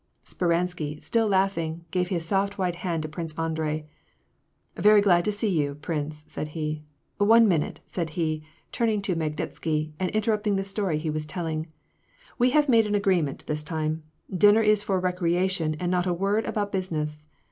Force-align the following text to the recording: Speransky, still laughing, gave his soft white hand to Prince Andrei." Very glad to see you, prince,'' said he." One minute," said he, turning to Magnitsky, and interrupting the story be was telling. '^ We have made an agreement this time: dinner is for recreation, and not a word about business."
Speransky, 0.23 0.99
still 1.03 1.27
laughing, 1.27 1.85
gave 1.91 2.07
his 2.07 2.25
soft 2.25 2.57
white 2.57 2.77
hand 2.77 3.03
to 3.03 3.07
Prince 3.07 3.37
Andrei." 3.37 3.85
Very 4.75 4.99
glad 4.99 5.23
to 5.25 5.31
see 5.31 5.47
you, 5.49 5.75
prince,'' 5.75 6.23
said 6.25 6.47
he." 6.57 6.81
One 7.19 7.47
minute," 7.47 7.81
said 7.85 8.09
he, 8.17 8.43
turning 8.71 9.03
to 9.03 9.15
Magnitsky, 9.15 9.93
and 9.99 10.09
interrupting 10.09 10.55
the 10.55 10.63
story 10.63 10.97
be 10.97 11.11
was 11.11 11.27
telling. 11.27 11.65
'^ 11.65 11.67
We 12.39 12.49
have 12.49 12.67
made 12.67 12.87
an 12.87 12.95
agreement 12.95 13.45
this 13.45 13.61
time: 13.61 14.01
dinner 14.35 14.61
is 14.63 14.81
for 14.81 14.99
recreation, 14.99 15.75
and 15.79 15.91
not 15.91 16.07
a 16.07 16.13
word 16.15 16.45
about 16.45 16.71
business." 16.71 17.21